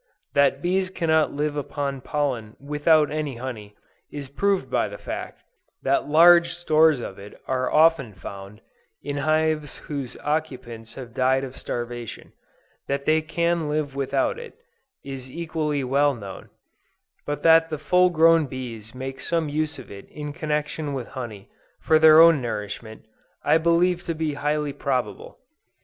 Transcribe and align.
That 0.33 0.63
bees 0.63 0.89
cannot 0.89 1.31
live 1.33 1.55
upon 1.55 2.01
pollen 2.01 2.55
without 2.59 3.11
any 3.11 3.35
honey, 3.35 3.75
is 4.11 4.29
proved 4.29 4.67
by 4.67 4.87
the 4.87 4.97
fact, 4.97 5.43
that 5.83 6.09
large 6.09 6.53
stores 6.55 6.99
of 6.99 7.19
it 7.19 7.39
are 7.45 7.71
often 7.71 8.15
found, 8.15 8.61
in 9.03 9.17
hives 9.17 9.75
whose 9.75 10.17
occupants 10.23 10.95
have 10.95 11.13
died 11.13 11.43
of 11.43 11.55
starvation; 11.55 12.33
that 12.87 13.05
they 13.05 13.21
can 13.21 13.69
live 13.69 13.93
without 13.95 14.39
it, 14.39 14.55
is 15.05 15.29
equally 15.29 15.83
well 15.83 16.15
known; 16.15 16.49
but 17.27 17.43
that 17.43 17.69
the 17.69 17.77
full 17.77 18.09
grown 18.09 18.47
bees 18.47 18.95
make 18.95 19.19
some 19.19 19.49
use 19.49 19.77
of 19.77 19.91
it 19.91 20.09
in 20.09 20.33
connection 20.33 20.93
with 20.95 21.09
honey, 21.09 21.47
for 21.79 21.99
their 21.99 22.19
own 22.19 22.41
nourishment, 22.41 23.05
I 23.43 23.59
believe 23.59 24.01
to 24.05 24.15
be 24.15 24.33
highly 24.33 24.73
probable. 24.73 25.37